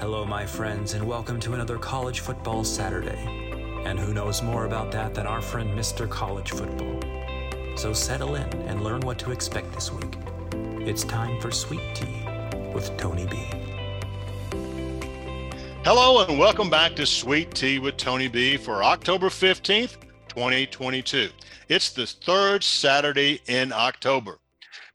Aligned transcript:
Hello, 0.00 0.24
my 0.24 0.46
friends, 0.46 0.94
and 0.94 1.06
welcome 1.06 1.38
to 1.40 1.52
another 1.52 1.76
College 1.76 2.20
Football 2.20 2.64
Saturday. 2.64 3.22
And 3.84 3.98
who 3.98 4.14
knows 4.14 4.40
more 4.40 4.64
about 4.64 4.90
that 4.92 5.14
than 5.14 5.26
our 5.26 5.42
friend 5.42 5.78
Mr. 5.78 6.08
College 6.08 6.52
Football? 6.52 7.02
So 7.76 7.92
settle 7.92 8.36
in 8.36 8.48
and 8.62 8.82
learn 8.82 9.02
what 9.02 9.18
to 9.18 9.30
expect 9.30 9.70
this 9.74 9.92
week. 9.92 10.16
It's 10.88 11.04
time 11.04 11.38
for 11.38 11.50
Sweet 11.50 11.82
Tea 11.94 12.26
with 12.72 12.96
Tony 12.96 13.26
B. 13.26 13.36
Hello, 15.84 16.24
and 16.24 16.38
welcome 16.38 16.70
back 16.70 16.96
to 16.96 17.04
Sweet 17.04 17.52
Tea 17.54 17.78
with 17.78 17.98
Tony 17.98 18.28
B 18.28 18.56
for 18.56 18.82
October 18.82 19.28
15th, 19.28 19.98
2022. 20.28 21.28
It's 21.68 21.90
the 21.90 22.06
third 22.06 22.64
Saturday 22.64 23.42
in 23.48 23.70
October. 23.70 24.38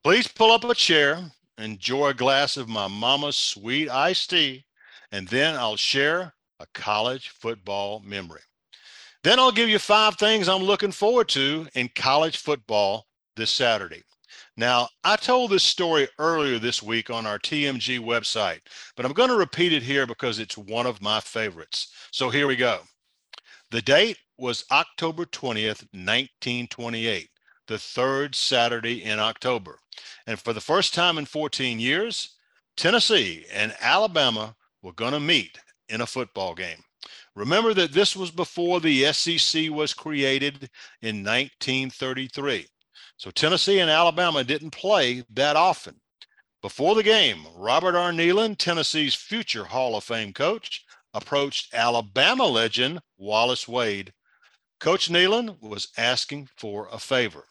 Please 0.03 0.27
pull 0.27 0.49
up 0.49 0.63
a 0.63 0.73
chair, 0.73 1.31
enjoy 1.59 2.07
a 2.07 2.13
glass 2.15 2.57
of 2.57 2.67
my 2.67 2.87
mama's 2.87 3.37
sweet 3.37 3.87
iced 3.87 4.31
tea, 4.31 4.64
and 5.11 5.27
then 5.27 5.55
I'll 5.55 5.77
share 5.77 6.33
a 6.59 6.65
college 6.73 7.29
football 7.29 8.01
memory. 8.05 8.41
Then 9.23 9.39
I'll 9.39 9.51
give 9.51 9.69
you 9.69 9.79
five 9.79 10.17
things 10.17 10.47
I'm 10.47 10.63
looking 10.63 10.91
forward 10.91 11.29
to 11.29 11.67
in 11.73 11.89
college 11.95 12.37
football 12.37 13.07
this 13.35 13.51
Saturday. 13.51 14.03
Now, 14.57 14.87
I 15.03 15.17
told 15.17 15.51
this 15.51 15.63
story 15.63 16.07
earlier 16.17 16.59
this 16.59 16.81
week 16.81 17.09
on 17.09 17.25
our 17.25 17.39
TMG 17.39 17.99
website, 17.99 18.61
but 18.95 19.05
I'm 19.05 19.11
going 19.11 19.29
to 19.29 19.35
repeat 19.35 19.73
it 19.73 19.83
here 19.83 20.05
because 20.05 20.39
it's 20.39 20.57
one 20.57 20.85
of 20.85 21.01
my 21.01 21.19
favorites. 21.19 21.91
So 22.11 22.29
here 22.29 22.47
we 22.47 22.55
go. 22.55 22.79
The 23.71 23.81
date 23.81 24.17
was 24.37 24.63
October 24.71 25.25
20th, 25.25 25.83
1928, 25.91 27.29
the 27.67 27.77
third 27.77 28.35
Saturday 28.35 29.03
in 29.03 29.19
October. 29.19 29.79
And 30.27 30.39
for 30.39 30.53
the 30.53 30.61
first 30.61 30.93
time 30.93 31.17
in 31.17 31.25
14 31.25 31.79
years, 31.79 32.35
Tennessee 32.77 33.45
and 33.51 33.75
Alabama 33.81 34.55
were 34.85 34.93
going 34.93 35.13
to 35.13 35.19
meet 35.19 35.57
in 35.89 36.01
a 36.01 36.05
football 36.05 36.53
game. 36.53 36.77
Remember 37.35 37.73
that 37.73 37.91
this 37.91 38.15
was 38.15 38.29
before 38.29 38.79
the 38.79 39.11
SEC 39.11 39.71
was 39.71 39.95
created 39.95 40.69
in 41.01 41.23
1933. 41.23 42.67
So 43.17 43.31
Tennessee 43.31 43.79
and 43.79 43.89
Alabama 43.89 44.43
didn't 44.43 44.69
play 44.69 45.23
that 45.31 45.55
often. 45.55 45.99
Before 46.61 46.93
the 46.93 47.03
game, 47.03 47.47
Robert 47.55 47.95
R. 47.95 48.11
Neyland, 48.11 48.59
Tennessee's 48.59 49.15
future 49.15 49.65
Hall 49.65 49.95
of 49.95 50.03
Fame 50.03 50.33
coach, 50.33 50.85
approached 51.15 51.73
Alabama 51.73 52.45
legend 52.45 52.99
Wallace 53.17 53.67
Wade. 53.67 54.13
Coach 54.79 55.09
Neyland 55.09 55.59
was 55.61 55.87
asking 55.97 56.49
for 56.57 56.89
a 56.91 56.99
favor. 56.99 57.45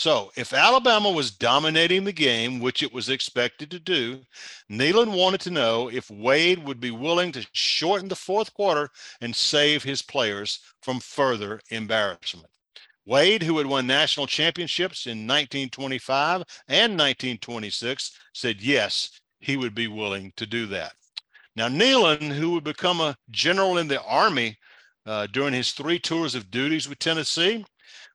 So, 0.00 0.32
if 0.34 0.54
Alabama 0.54 1.10
was 1.10 1.30
dominating 1.30 2.04
the 2.04 2.12
game, 2.12 2.58
which 2.58 2.82
it 2.82 2.90
was 2.90 3.10
expected 3.10 3.70
to 3.70 3.78
do, 3.78 4.22
Neyland 4.70 5.14
wanted 5.14 5.42
to 5.42 5.50
know 5.50 5.90
if 5.90 6.10
Wade 6.10 6.64
would 6.64 6.80
be 6.80 6.90
willing 6.90 7.32
to 7.32 7.46
shorten 7.52 8.08
the 8.08 8.16
fourth 8.16 8.54
quarter 8.54 8.88
and 9.20 9.36
save 9.36 9.82
his 9.82 10.00
players 10.00 10.60
from 10.80 11.00
further 11.00 11.60
embarrassment. 11.68 12.46
Wade, 13.04 13.42
who 13.42 13.58
had 13.58 13.66
won 13.66 13.86
national 13.86 14.26
championships 14.26 15.04
in 15.04 15.26
1925 15.26 16.44
and 16.68 16.98
1926, 16.98 18.12
said 18.32 18.62
yes, 18.62 19.20
he 19.38 19.58
would 19.58 19.74
be 19.74 19.86
willing 19.86 20.32
to 20.36 20.46
do 20.46 20.64
that. 20.68 20.94
Now, 21.56 21.68
Neyland, 21.68 22.32
who 22.32 22.52
would 22.52 22.64
become 22.64 23.02
a 23.02 23.18
general 23.28 23.76
in 23.76 23.86
the 23.86 24.02
Army 24.04 24.56
uh, 25.04 25.26
during 25.26 25.52
his 25.52 25.72
three 25.72 25.98
tours 25.98 26.34
of 26.34 26.50
duties 26.50 26.88
with 26.88 26.98
Tennessee, 26.98 27.66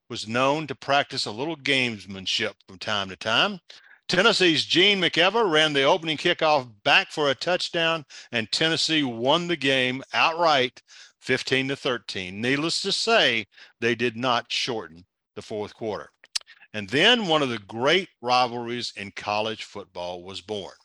was 0.09 0.28
known 0.28 0.67
to 0.67 0.75
practice 0.75 1.25
a 1.25 1.31
little 1.31 1.58
gamesmanship 1.58 2.53
from 2.67 2.78
time 2.78 3.09
to 3.09 3.16
time. 3.16 3.59
Tennessee's 4.08 4.66
Gene 4.66 5.02
McEver 5.02 5.50
ran 5.50 5.73
the 5.73 5.84
opening 5.84 6.17
kickoff 6.17 6.70
back 6.84 7.12
for 7.12 7.30
a 7.30 7.36
touchdown, 7.36 8.06
and 8.31 8.52
Tennessee 8.52 9.02
won 9.02 9.47
the 9.47 9.58
game 9.58 10.03
outright 10.14 10.84
15 11.22 11.70
to 11.70 11.75
13. 11.75 12.39
Needless 12.39 12.81
to 12.81 12.92
say, 12.92 13.47
they 13.79 13.96
did 13.96 14.16
not 14.16 14.52
shorten 14.52 15.06
the 15.35 15.41
fourth 15.41 15.74
quarter. 15.74 16.12
And 16.74 16.90
then 16.90 17.28
one 17.28 17.41
of 17.41 17.50
the 17.50 17.58
great 17.58 18.09
rivalries 18.22 18.94
in 18.96 19.12
college 19.12 19.63
football 19.63 20.24
was 20.24 20.41
born. 20.41 20.75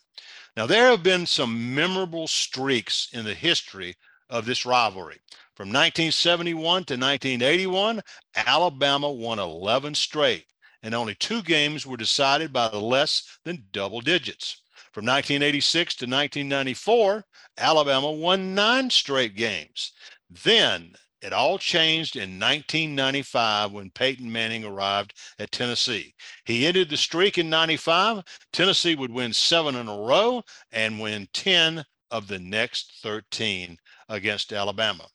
Now, 0.56 0.66
there 0.66 0.90
have 0.90 1.02
been 1.02 1.26
some 1.26 1.74
memorable 1.74 2.26
streaks 2.26 3.08
in 3.12 3.24
the 3.24 3.34
history 3.34 3.96
of 4.30 4.46
this 4.46 4.64
rivalry. 4.64 5.20
From 5.54 5.68
1971 5.68 6.54
to 6.84 6.94
1981, 6.94 8.00
Alabama 8.34 9.10
won 9.10 9.38
11 9.38 9.94
straight, 9.94 10.46
and 10.82 10.94
only 10.94 11.14
two 11.16 11.42
games 11.42 11.84
were 11.84 11.98
decided 11.98 12.52
by 12.52 12.68
the 12.68 12.80
less 12.80 13.38
than 13.44 13.66
double 13.72 14.00
digits. 14.00 14.62
From 14.92 15.04
1986 15.04 15.94
to 15.96 16.04
1994, 16.06 17.24
Alabama 17.58 18.10
won 18.10 18.54
nine 18.54 18.88
straight 18.88 19.36
games. 19.36 19.92
Then 20.30 20.94
it 21.20 21.34
all 21.34 21.58
changed 21.58 22.16
in 22.16 22.40
1995 22.40 23.72
when 23.72 23.90
Peyton 23.90 24.32
Manning 24.32 24.64
arrived 24.64 25.12
at 25.38 25.52
Tennessee. 25.52 26.14
He 26.44 26.66
ended 26.66 26.88
the 26.88 26.96
streak 26.96 27.36
in 27.36 27.50
95. 27.50 28.24
Tennessee 28.52 28.94
would 28.94 29.12
win 29.12 29.34
seven 29.34 29.74
in 29.74 29.86
a 29.86 29.96
row 29.98 30.42
and 30.72 30.98
win 30.98 31.28
10 31.34 31.84
of 32.10 32.26
the 32.26 32.38
next 32.38 33.00
13 33.02 33.76
against 34.08 34.52
Alabama. 34.52 35.06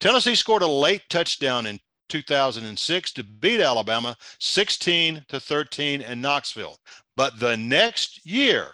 Tennessee 0.00 0.34
scored 0.34 0.62
a 0.62 0.66
late 0.66 1.02
touchdown 1.08 1.66
in 1.66 1.80
2006 2.08 3.12
to 3.12 3.24
beat 3.24 3.60
Alabama 3.60 4.16
16 4.40 5.24
to 5.28 5.40
13 5.40 6.02
in 6.02 6.20
Knoxville. 6.20 6.78
But 7.16 7.38
the 7.40 7.56
next 7.56 8.24
year, 8.26 8.72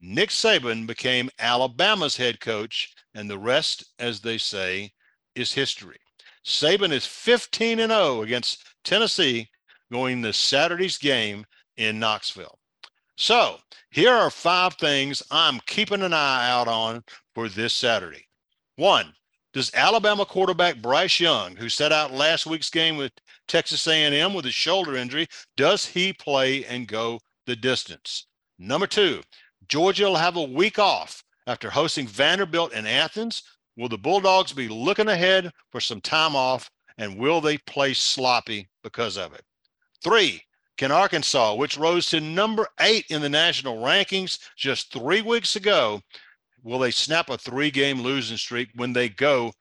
Nick 0.00 0.30
Saban 0.30 0.86
became 0.86 1.30
Alabama's 1.38 2.16
head 2.16 2.40
coach, 2.40 2.94
and 3.14 3.28
the 3.28 3.38
rest, 3.38 3.84
as 3.98 4.20
they 4.20 4.38
say, 4.38 4.92
is 5.34 5.52
history. 5.52 5.98
Saban 6.44 6.92
is 6.92 7.06
15 7.06 7.80
and 7.80 7.90
0 7.90 8.22
against 8.22 8.64
Tennessee 8.84 9.48
going 9.90 10.22
to 10.22 10.32
Saturday's 10.32 10.98
game 10.98 11.44
in 11.76 11.98
Knoxville. 11.98 12.58
So, 13.20 13.58
here 13.90 14.12
are 14.12 14.30
five 14.30 14.74
things 14.74 15.24
I'm 15.32 15.58
keeping 15.66 16.02
an 16.02 16.12
eye 16.12 16.48
out 16.48 16.68
on 16.68 17.02
for 17.34 17.48
this 17.48 17.74
Saturday. 17.74 18.28
One, 18.76 19.12
does 19.52 19.74
Alabama 19.74 20.24
quarterback 20.24 20.80
Bryce 20.80 21.18
Young, 21.18 21.56
who 21.56 21.68
set 21.68 21.90
out 21.90 22.12
last 22.12 22.46
week's 22.46 22.70
game 22.70 22.96
with 22.96 23.10
Texas 23.48 23.88
A&M 23.88 24.34
with 24.34 24.46
a 24.46 24.52
shoulder 24.52 24.94
injury, 24.94 25.26
does 25.56 25.84
he 25.84 26.12
play 26.12 26.64
and 26.66 26.86
go 26.86 27.18
the 27.44 27.56
distance? 27.56 28.28
Number 28.56 28.86
two, 28.86 29.22
Georgia 29.66 30.04
will 30.04 30.14
have 30.14 30.36
a 30.36 30.42
week 30.44 30.78
off 30.78 31.24
after 31.48 31.70
hosting 31.70 32.06
Vanderbilt 32.06 32.72
in 32.72 32.86
Athens. 32.86 33.42
Will 33.76 33.88
the 33.88 33.98
Bulldogs 33.98 34.52
be 34.52 34.68
looking 34.68 35.08
ahead 35.08 35.50
for 35.72 35.80
some 35.80 36.00
time 36.00 36.36
off, 36.36 36.70
and 36.98 37.18
will 37.18 37.40
they 37.40 37.58
play 37.58 37.94
sloppy 37.94 38.68
because 38.84 39.18
of 39.18 39.34
it? 39.34 39.42
Three, 40.04 40.44
can 40.78 40.92
Arkansas, 40.92 41.54
which 41.54 41.76
rose 41.76 42.08
to 42.10 42.20
number 42.20 42.68
eight 42.80 43.04
in 43.10 43.20
the 43.20 43.28
national 43.28 43.78
rankings 43.78 44.38
just 44.56 44.92
three 44.92 45.20
weeks 45.20 45.56
ago, 45.56 46.00
will 46.62 46.78
they 46.78 46.92
snap 46.92 47.28
a 47.28 47.36
three 47.36 47.70
game 47.70 48.00
losing 48.00 48.36
streak 48.36 48.68
when 48.76 48.92
they 48.92 49.08
go 49.08 49.52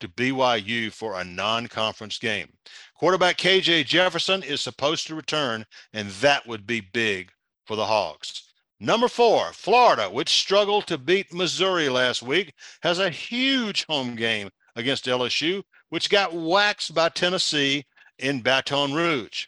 to 0.00 0.08
BYU 0.08 0.90
for 0.90 1.20
a 1.20 1.24
non 1.24 1.66
conference 1.66 2.18
game? 2.18 2.48
Quarterback 2.96 3.36
KJ 3.36 3.84
Jefferson 3.84 4.42
is 4.42 4.62
supposed 4.62 5.06
to 5.06 5.14
return, 5.14 5.66
and 5.92 6.08
that 6.12 6.46
would 6.46 6.66
be 6.66 6.80
big 6.80 7.30
for 7.66 7.76
the 7.76 7.84
Hogs. 7.86 8.50
Number 8.80 9.08
four, 9.08 9.52
Florida, 9.52 10.08
which 10.10 10.30
struggled 10.30 10.86
to 10.86 10.98
beat 10.98 11.32
Missouri 11.32 11.90
last 11.90 12.22
week, 12.22 12.54
has 12.82 12.98
a 12.98 13.10
huge 13.10 13.84
home 13.84 14.16
game 14.16 14.50
against 14.76 15.04
LSU, 15.04 15.62
which 15.90 16.10
got 16.10 16.32
waxed 16.32 16.94
by 16.94 17.10
Tennessee 17.10 17.84
in 18.18 18.40
Baton 18.40 18.94
Rouge. 18.94 19.46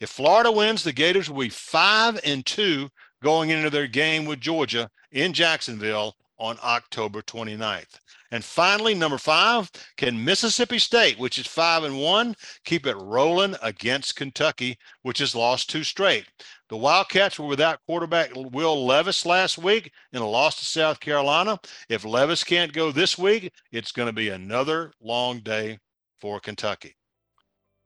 If 0.00 0.10
Florida 0.10 0.52
wins, 0.52 0.84
the 0.84 0.92
Gators 0.92 1.28
will 1.28 1.40
be 1.40 1.48
five 1.48 2.20
and 2.24 2.46
two 2.46 2.90
going 3.22 3.50
into 3.50 3.70
their 3.70 3.88
game 3.88 4.24
with 4.24 4.40
Georgia 4.40 4.90
in 5.10 5.32
Jacksonville 5.32 6.16
on 6.38 6.56
October 6.62 7.20
29th. 7.20 7.98
And 8.30 8.44
finally, 8.44 8.94
number 8.94 9.18
five, 9.18 9.70
can 9.96 10.22
Mississippi 10.22 10.78
State, 10.78 11.18
which 11.18 11.38
is 11.38 11.46
five 11.46 11.82
and 11.82 11.98
one, 11.98 12.36
keep 12.64 12.86
it 12.86 12.96
rolling 12.96 13.56
against 13.62 14.16
Kentucky, 14.16 14.78
which 15.02 15.18
has 15.18 15.34
lost 15.34 15.70
two 15.70 15.82
straight? 15.82 16.26
The 16.68 16.76
Wildcats 16.76 17.38
were 17.38 17.46
without 17.46 17.80
quarterback 17.86 18.30
Will 18.34 18.86
Levis 18.86 19.24
last 19.24 19.56
week 19.56 19.90
in 20.12 20.20
a 20.20 20.28
loss 20.28 20.58
to 20.58 20.66
South 20.66 21.00
Carolina. 21.00 21.58
If 21.88 22.04
Levis 22.04 22.44
can't 22.44 22.72
go 22.72 22.92
this 22.92 23.16
week, 23.16 23.50
it's 23.72 23.92
going 23.92 24.08
to 24.08 24.12
be 24.12 24.28
another 24.28 24.92
long 25.00 25.40
day 25.40 25.78
for 26.18 26.38
Kentucky. 26.38 26.94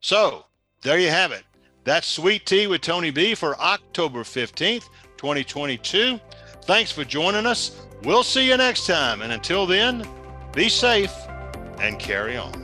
So 0.00 0.46
there 0.82 0.98
you 0.98 1.10
have 1.10 1.30
it. 1.30 1.44
That's 1.84 2.06
Sweet 2.06 2.46
Tea 2.46 2.68
with 2.68 2.80
Tony 2.80 3.10
B 3.10 3.34
for 3.34 3.58
October 3.60 4.20
15th, 4.20 4.88
2022. 5.16 6.20
Thanks 6.64 6.92
for 6.92 7.04
joining 7.04 7.44
us. 7.44 7.86
We'll 8.04 8.22
see 8.22 8.48
you 8.48 8.56
next 8.56 8.86
time. 8.86 9.22
And 9.22 9.32
until 9.32 9.66
then, 9.66 10.06
be 10.52 10.68
safe 10.68 11.12
and 11.80 11.98
carry 11.98 12.36
on. 12.36 12.61